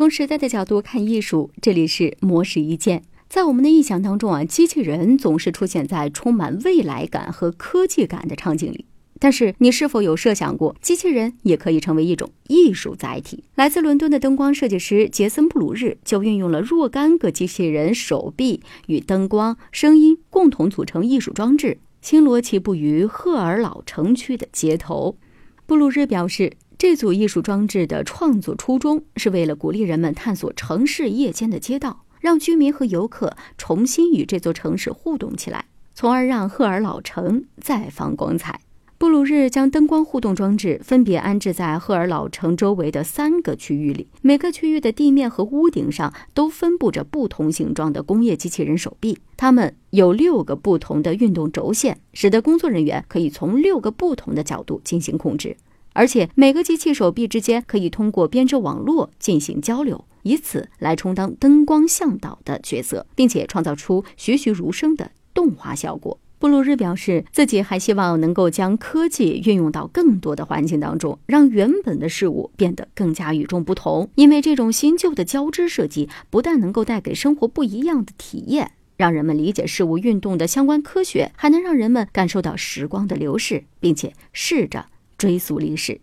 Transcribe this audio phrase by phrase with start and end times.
[0.00, 3.02] 从时代的角度看艺术，这里是魔石一见。
[3.28, 8.86] 在我们的印象当中啊，机器人总是出现在充满未来感和科技感的场景里。
[9.18, 13.44] 但是，你是否有设想过，机器人也可以成为一种艺术载体？
[13.56, 25.18] 来自伦敦的灯光设计师杰森·布鲁日就运用了若干个机器人手臂与灯光、声音共同组成艺术装置，星罗棋布于赫尔老城区的街头。
[25.66, 38.60] 布鲁日表示，这组艺术装置的创作初衷是为了鼓励人们探索城市夜间的街道，让居民和游客重新与这座城市互动起来，从而让赫尔老城再放光彩。
[38.96, 55.58] 布鲁日将灯光互动装置分别安置在赫尔老城周围的三个区域里，每个区域的地面和屋顶上都分布着不同形状的工业机器人手臂，它们有六个不同的运动轴线，使得工作人员可以从六个不同的角度进行控制。
[55.92, 66.18] 而且每个机器手臂之间可以通过编织网络进行交流，以此来充当灯光向导的角色，并且创造出栩栩如生的动画效果。
[66.38, 74.08] 布鲁日表示，自己还希望能够将科技运用到更多的环境当中，让原本的事物变得更加与众不同。
[74.14, 84.86] 因为这种新旧的交织设计，不但能够带给生活不一样的体验，让人们理解事物运动的相关科学，还能让人们感受到时光的流逝，并且试着
[85.20, 86.00] 追溯历史。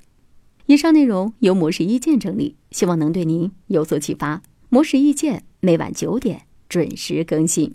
[0.68, 4.44] 以上内容由模式意见整理，希望能对您有所启发。
[4.70, 7.74] 模式意见每晚九点准时更新。